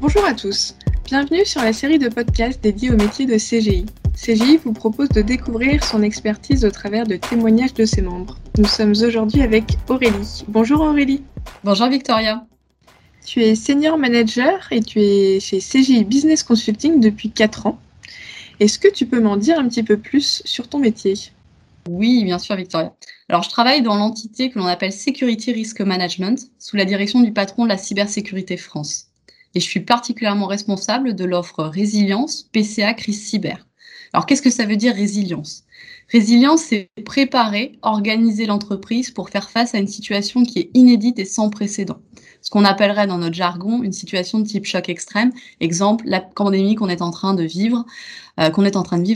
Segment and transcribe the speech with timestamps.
[0.00, 3.84] Bonjour à tous, bienvenue sur la série de podcasts dédiés au métier de CGI.
[4.14, 8.38] CGI vous propose de découvrir son expertise au travers de témoignages de ses membres.
[8.58, 10.44] Nous sommes aujourd'hui avec Aurélie.
[10.46, 11.24] Bonjour Aurélie.
[11.64, 12.46] Bonjour Victoria.
[13.26, 17.80] Tu es senior manager et tu es chez CGI Business Consulting depuis 4 ans.
[18.60, 21.14] Est-ce que tu peux m'en dire un petit peu plus sur ton métier?
[21.88, 22.94] Oui, bien sûr Victoria.
[23.28, 27.32] Alors je travaille dans l'entité que l'on appelle Security Risk Management sous la direction du
[27.32, 29.07] patron de la cybersécurité France
[29.54, 33.66] et je suis particulièrement responsable de l'offre résilience PCA crise cyber.
[34.12, 35.64] Alors qu'est-ce que ça veut dire résilience?
[36.10, 41.26] Résilience, c'est préparer, organiser l'entreprise pour faire face à une situation qui est inédite et
[41.26, 41.98] sans précédent.
[42.40, 45.32] Ce qu'on appellerait dans notre jargon une situation de type choc extrême.
[45.60, 47.84] Exemple, la pandémie qu'on est en train de vivre,
[48.40, 48.50] euh,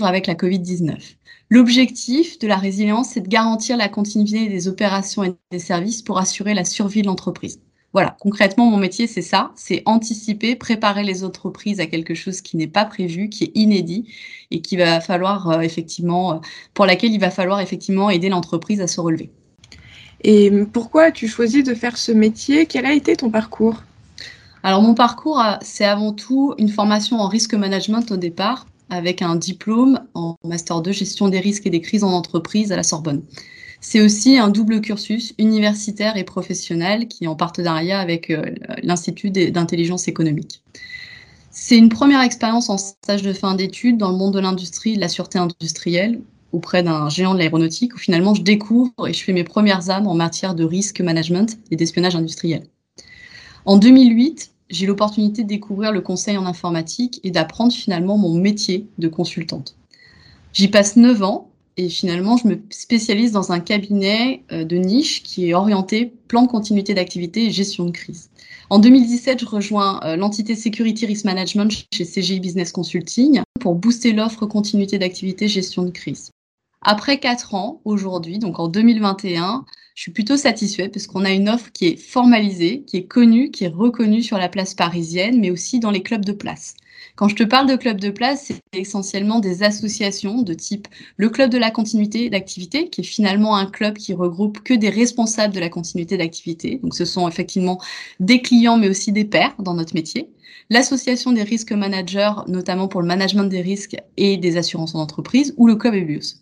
[0.03, 1.17] avec la Covid-19.
[1.49, 6.19] L'objectif de la résilience, c'est de garantir la continuité des opérations et des services pour
[6.19, 7.61] assurer la survie de l'entreprise.
[7.93, 12.57] Voilà, concrètement, mon métier, c'est ça, c'est anticiper, préparer les entreprises à quelque chose qui
[12.57, 14.07] n'est pas prévu, qui est inédit
[14.51, 16.37] et qui va falloir euh, effectivement, euh,
[16.73, 19.31] pour laquelle il va falloir effectivement aider l'entreprise à se relever.
[20.25, 22.67] Et pourquoi as-tu choisi de faire ce métier?
[22.67, 23.83] Quel a été ton parcours?
[24.63, 29.35] Alors mon parcours, c'est avant tout une formation en risque management au départ, avec un
[29.35, 33.23] diplôme en master de gestion des risques et des crises en entreprise à la Sorbonne.
[33.85, 39.31] C'est aussi un double cursus universitaire et professionnel qui est en partenariat avec euh, l'Institut
[39.31, 40.63] d'intelligence économique.
[41.51, 45.01] C'est une première expérience en stage de fin d'études dans le monde de l'industrie, de
[45.01, 46.21] la sûreté industrielle,
[46.53, 50.07] auprès d'un géant de l'aéronautique, où finalement je découvre et je fais mes premières âmes
[50.07, 52.63] en matière de risque management et d'espionnage industriel.
[53.65, 58.87] En 2008, j'ai l'opportunité de découvrir le conseil en informatique et d'apprendre finalement mon métier
[58.99, 59.77] de consultante.
[60.53, 65.23] J'y passe 9 ans et finalement, je me spécialise dans un cabinet euh, de niche
[65.23, 68.31] qui est orienté plan de continuité d'activité et gestion de crise.
[68.69, 74.13] En 2017, je rejoins euh, l'entité Security Risk Management chez CGI Business Consulting pour booster
[74.13, 76.31] l'offre continuité d'activité gestion de crise.
[76.85, 81.49] Après quatre ans, aujourd'hui, donc en 2021, je suis plutôt satisfaite parce qu'on a une
[81.49, 85.53] offre qui est formalisée, qui est connue, qui est reconnue sur la place parisienne, mais
[85.53, 86.75] aussi dans les clubs de place.
[87.15, 91.29] Quand je te parle de clubs de place, c'est essentiellement des associations de type le
[91.29, 95.55] club de la continuité d'activité, qui est finalement un club qui regroupe que des responsables
[95.55, 96.81] de la continuité d'activité.
[96.83, 97.81] Donc ce sont effectivement
[98.19, 100.31] des clients, mais aussi des pairs dans notre métier.
[100.69, 105.55] L'association des risques managers, notamment pour le management des risques et des assurances en entreprise,
[105.57, 106.42] ou le club EBIOS.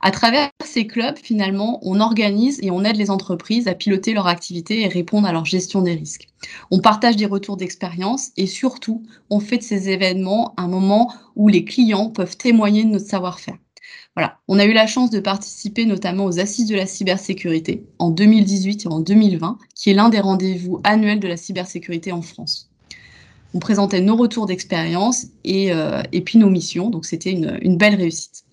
[0.00, 4.26] À travers ces clubs, finalement, on organise et on aide les entreprises à piloter leur
[4.26, 6.28] activité et répondre à leur gestion des risques.
[6.70, 11.48] On partage des retours d'expérience et surtout, on fait de ces événements un moment où
[11.48, 13.56] les clients peuvent témoigner de notre savoir-faire.
[14.14, 18.10] Voilà, on a eu la chance de participer notamment aux assises de la cybersécurité en
[18.10, 22.70] 2018 et en 2020, qui est l'un des rendez-vous annuels de la cybersécurité en France.
[23.54, 28.44] On présentait nos retours d'expérience et, euh, puis nos missions, donc c'était une belle réussite.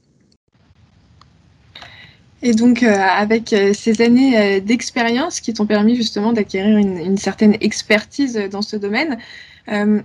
[2.46, 7.18] Et donc, euh, avec euh, ces années euh, d'expérience qui t'ont permis justement d'acquérir une,
[7.18, 9.18] certaine expertise dans ce domaine,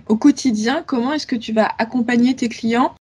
[0.09, 2.95] au quotidien, comment est-ce que tu vas accompagner tes clients?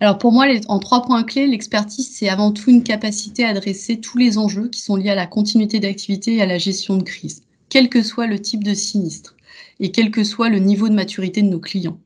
[0.00, 3.98] Alors pour moi, en trois points clés, l'expertise, c'est avant tout une capacité à adresser
[3.98, 7.02] tous les enjeux qui sont liés à la continuité d'activité et à la gestion de
[7.02, 9.34] crise, quel que soit le type de sinistre
[9.80, 11.98] et quel que soit le niveau de maturité de nos clients.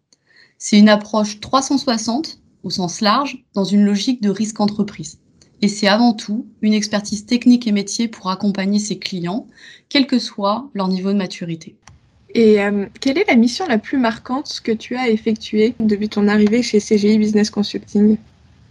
[0.57, 5.19] C'est une approche 360 au sens large dans une logique de risque entreprise
[5.63, 9.47] et c'est avant tout une expertise technique et métier pour accompagner ses clients,
[9.89, 11.75] quel que soit leur niveau de maturité.
[12.35, 16.29] Et euh, quelle est la mission la plus marquante que tu as effectuée depuis ton
[16.29, 18.19] arrivée chez CGI Business Consulting?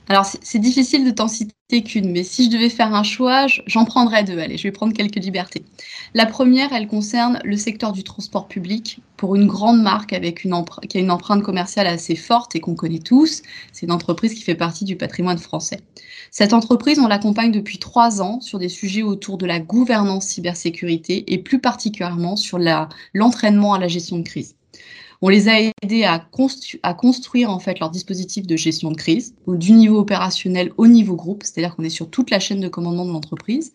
[0.10, 3.84] Alors, c'est difficile de t'en citer qu'une, mais si je devais faire un choix, j'en
[3.84, 4.40] prendrais deux.
[4.40, 5.66] Allez, je vais prendre quelques libertés.
[6.14, 10.56] La première, elle concerne le secteur du transport public pour une grande marque avec une
[10.88, 13.42] qui a une empreinte commerciale assez forte et qu'on connaît tous.
[13.74, 15.82] C'est une entreprise qui fait partie du patrimoine français.
[16.32, 21.34] Cette entreprise, on l'accompagne depuis trois ans sur des sujets autour de la gouvernance cybersécurité
[21.34, 22.60] et plus particulièrement sur
[23.14, 24.57] l'entraînement à la gestion de crise.
[25.22, 26.20] On les a aidés à,
[26.94, 31.44] construire en fait leur dispositif de gestion de crise, du niveau opérationnel au niveau groupe,
[31.44, 33.74] c'est-à-dire qu'on est sur toute la chaîne de commandement de l'entreprise,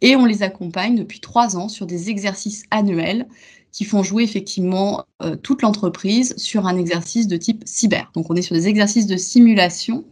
[0.00, 3.28] et on les accompagne depuis trois ans sur des exercices annuels
[3.72, 8.10] qui font jouer effectivement euh, toute l'entreprise sur un exercice de type cyber.
[8.14, 10.04] Donc on est sur des exercices de simulation,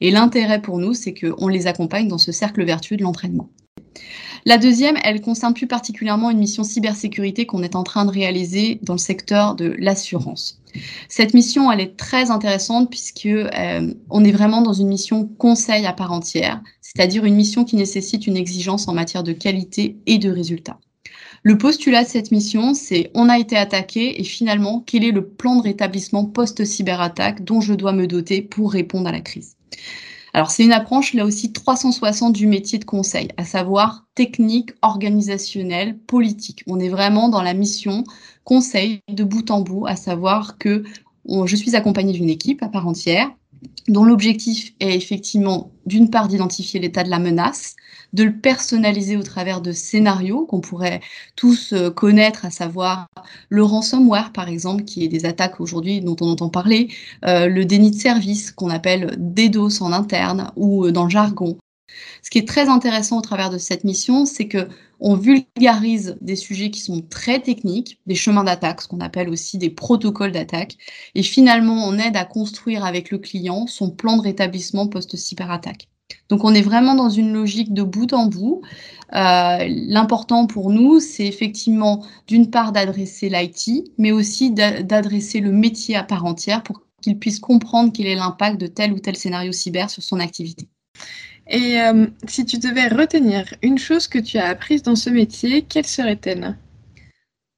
[0.00, 3.50] et l'intérêt pour nous, c'est qu'on les accompagne dans ce cercle vertueux de l'entraînement.
[4.44, 8.78] La deuxième, elle concerne plus particulièrement une mission cybersécurité qu'on est en train de réaliser
[8.82, 10.60] dans le secteur de l'assurance.
[11.08, 15.86] Cette mission, elle est très intéressante puisque euh, on est vraiment dans une mission conseil
[15.86, 20.18] à part entière, c'est-à-dire une mission qui nécessite une exigence en matière de qualité et
[20.18, 20.78] de résultats.
[21.42, 25.26] Le postulat de cette mission, c'est on a été attaqué et finalement, quel est le
[25.26, 29.56] plan de rétablissement post-cyberattaque dont je dois me doter pour répondre à la crise?
[30.36, 35.96] Alors, c'est une approche là aussi 360 du métier de conseil, à savoir technique, organisationnelle,
[35.96, 36.62] politique.
[36.66, 38.04] On est vraiment dans la mission
[38.44, 40.84] conseil de bout en bout, à savoir que
[41.26, 43.30] je suis accompagnée d'une équipe à part entière
[43.88, 47.76] dont l'objectif est effectivement d'une part d'identifier l'état de la menace,
[48.12, 51.00] de le personnaliser au travers de scénarios qu'on pourrait
[51.36, 53.06] tous euh, connaître, à savoir
[53.48, 56.88] le ransomware par exemple, qui est des attaques aujourd'hui dont on entend parler,
[57.24, 61.56] euh, le déni de service qu'on appelle DDoS en interne ou euh, dans le jargon,
[62.22, 64.68] ce qui est très intéressant au travers de cette mission, c'est que
[64.98, 69.58] on vulgarise des sujets qui sont très techniques, des chemins d'attaque, ce qu'on appelle aussi
[69.58, 70.76] des protocoles d'attaque,
[71.14, 75.88] et finalement on aide à construire avec le client son plan de rétablissement post-cyberattaque.
[76.28, 78.62] Donc on est vraiment dans une logique de bout en bout.
[79.14, 85.96] Euh, l'important pour nous, c'est effectivement d'une part d'adresser l'IT, mais aussi d'adresser le métier
[85.96, 89.52] à part entière pour qu'il puisse comprendre quel est l'impact de tel ou tel scénario
[89.52, 90.68] cyber sur son activité.
[91.48, 95.62] Et euh, si tu devais retenir une chose que tu as apprise dans ce métier,
[95.62, 96.56] quelle serait-elle?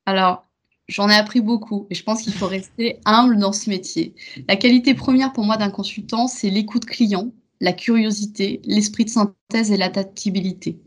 [0.04, 0.46] Alors,
[0.88, 4.14] j'en ai appris beaucoup et je pense qu'il faut rester humble dans ce métier.
[4.46, 9.72] La qualité première pour moi d'un consultant, c'est l'écoute client, la curiosité, l'esprit de synthèse
[9.72, 10.78] et l'adaptabilité.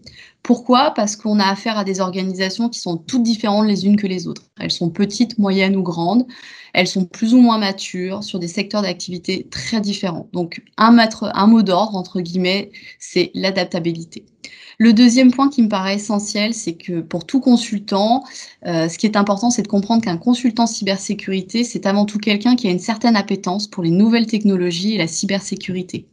[0.44, 0.91] Pourquoi?
[0.91, 4.27] Parce qu'on a affaire à des organisations qui sont toutes différentes les unes que les
[4.27, 4.44] autres.
[4.59, 6.25] Elles sont petites, moyennes ou grandes.
[6.73, 10.29] Elles sont plus ou moins matures sur des secteurs d'activité très différents.
[10.33, 10.91] Donc, un,
[11.47, 14.25] mot d'ordre, entre guillemets, c'est l'adaptabilité.
[14.79, 18.23] Le deuxième point qui me paraît essentiel, c'est que pour tout consultant,
[18.65, 22.56] euh, ce qui est important, c'est de comprendre qu'un consultant cybersécurité, c'est avant tout quelqu'un
[22.56, 26.07] qui a une certaine appétence pour les nouvelles technologies et la cybersécurité.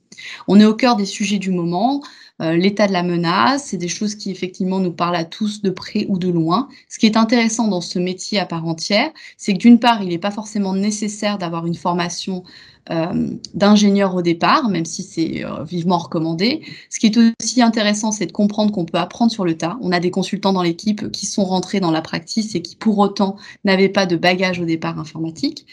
[0.47, 2.03] On est au cœur des sujets du moment.
[2.41, 5.71] Euh, l'état de la menace, c'est des choses qui effectivement nous parlent à tous de
[5.71, 6.69] près ou de loin.
[6.89, 10.11] Ce qui est intéressant dans ce métier à part entière, c'est que d'une part, il
[10.11, 12.45] n'est pas forcément nécessaire d'avoir une formation
[12.91, 16.63] euh, d'ingénieur au départ, même si c'est euh, vivement recommandé.
[16.91, 19.79] Ce qui est aussi intéressant, c'est de comprendre qu'on peut apprendre sur le tas.
[19.83, 22.99] On a des consultants dans l'équipe qui sont rentrés dans la practice et qui pour
[22.99, 25.67] autant n'avaient pas de bagage au départ informatique.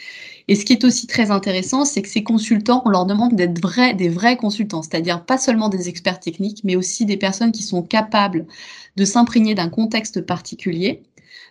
[0.47, 3.59] Et ce qui est aussi très intéressant, c'est que ces consultants, on leur demande d'être
[3.95, 7.81] des vrais consultants, c'est-à-dire pas seulement des experts techniques, mais aussi des personnes qui sont
[7.81, 8.45] capables
[8.95, 11.01] de s'imprégner d'un contexte particulier,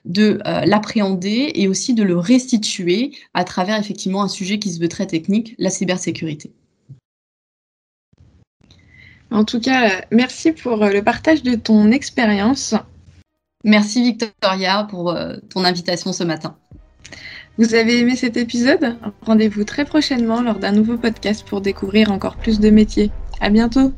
[0.04, 4.81] de euh, l'appréhender et aussi de le restituer à travers effectivement un sujet qui se
[4.81, 6.52] veut très technique, la cybersécurité.
[9.31, 12.75] En tout cas, merci pour euh, le partage de ton expérience.
[13.64, 16.56] Merci Victoria pour euh, ton invitation ce matin.
[17.56, 18.96] Vous avez aimé cet épisode?
[19.22, 23.10] Rendez-vous très prochainement lors d'un nouveau podcast pour découvrir encore plus de métiers.
[23.40, 23.92] À bientôt